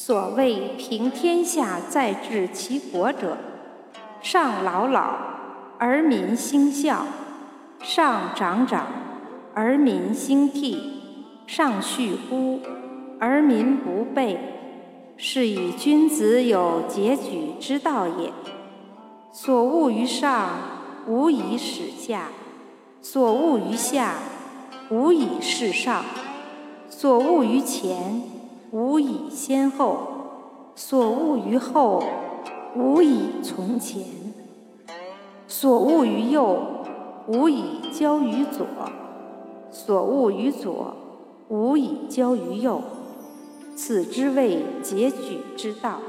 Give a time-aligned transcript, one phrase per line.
[0.00, 3.36] 所谓平天下在治其国者，
[4.22, 5.18] 上老老
[5.76, 7.04] 而民兴孝，
[7.82, 8.86] 上长长
[9.54, 11.02] 而民兴替，
[11.48, 12.60] 上恤孤
[13.18, 14.38] 而民不备，
[15.16, 18.32] 是以君子有节举之道也。
[19.32, 20.48] 所恶于上，
[21.08, 22.28] 无以始下；
[23.02, 24.14] 所恶于下，
[24.90, 26.04] 无以事上；
[26.88, 28.22] 所恶于前，
[28.70, 29.96] 无以先后；
[30.74, 32.02] 所恶于后，
[32.76, 34.04] 无以从前；
[35.46, 36.58] 所恶于右，
[37.26, 38.66] 无以交于左；
[39.70, 40.94] 所恶于左，
[41.48, 42.80] 无以交于右。
[43.74, 46.00] 此之谓结举之道。